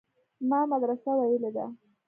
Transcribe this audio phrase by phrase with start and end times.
[0.49, 1.65] ما مدرسه ويلې ده.